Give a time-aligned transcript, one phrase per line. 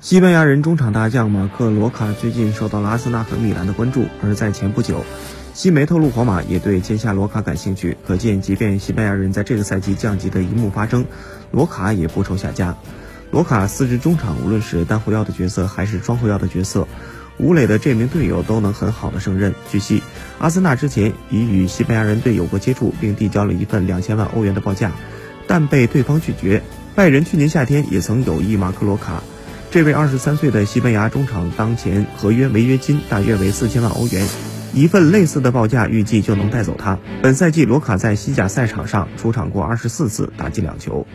[0.00, 5.04] 西班牙人中场大将马克·罗卡最近受到了阿森纳和米兰的关注，而在前不久，
[5.52, 7.98] 西媒透露皇马也对签下罗卡感兴趣。
[8.06, 11.04] 可见，即便西班牙人在这个赛季降级的一幕发生，
[11.50, 12.74] 罗卡也不愁下家。
[13.30, 16.88] 罗卡四支中场，无论是单后腰的角色还是双后腰的角色，
[17.36, 19.54] 吴磊的这名队友都能很好的胜任。
[19.70, 20.02] 据悉，
[20.38, 24.92] 阿森纳之前已与西班牙人队有过接触，并递交了一份两千万欧元的报价，
[25.46, 26.62] 但被对方拒绝。
[26.94, 29.22] 拜仁去年夏天也曾有意马克·罗卡。
[29.70, 34.26] 这位二十三岁的西班牙中场当前合约违约金大约为四千万欧元，
[34.74, 36.98] 一份类似的报价预计就能带走他。
[37.22, 41.06] 本赛季罗卡在西甲赛场上出场过二十四次，打进两球。